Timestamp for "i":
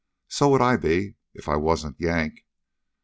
0.63-0.77, 1.47-1.57